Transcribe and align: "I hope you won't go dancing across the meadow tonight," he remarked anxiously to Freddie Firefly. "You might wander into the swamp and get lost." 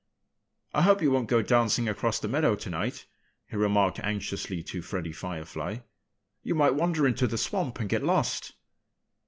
"I 0.73 0.81
hope 0.81 1.03
you 1.03 1.11
won't 1.11 1.29
go 1.29 1.43
dancing 1.43 1.87
across 1.87 2.17
the 2.19 2.27
meadow 2.27 2.55
tonight," 2.55 3.05
he 3.45 3.55
remarked 3.55 3.99
anxiously 3.99 4.63
to 4.63 4.81
Freddie 4.81 5.11
Firefly. 5.13 5.81
"You 6.41 6.55
might 6.55 6.73
wander 6.73 7.05
into 7.05 7.27
the 7.27 7.37
swamp 7.37 7.79
and 7.79 7.87
get 7.87 8.01
lost." 8.01 8.53